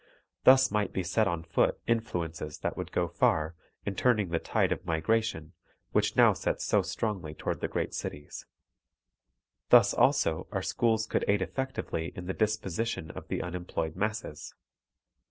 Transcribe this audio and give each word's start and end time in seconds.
Thus 0.45 0.71
might 0.71 0.93
be 0.93 1.03
set 1.03 1.27
on 1.27 1.43
foot 1.43 1.79
influences 1.85 2.57
that 2.61 2.75
would 2.75 2.91
go 2.91 3.07
far 3.07 3.53
in 3.85 3.93
turning 3.93 4.29
the 4.29 4.39
tide 4.39 4.71
of 4.71 4.83
migration 4.83 5.53
which 5.91 6.15
now 6.15 6.33
sets 6.33 6.65
so 6.65 6.81
strongly 6.81 7.35
toward 7.35 7.59
the 7.61 7.67
great 7.67 7.93
cities. 7.93 8.47
Thus 9.69 9.93
also 9.93 10.47
our 10.51 10.63
schools 10.63 11.05
could 11.05 11.23
aid 11.27 11.43
effectively 11.43 12.13
in 12.15 12.25
the 12.25 12.33
disposition 12.33 13.11
of 13.11 13.27
the 13.27 13.43
unemployed 13.43 13.95
masses. 13.95 14.55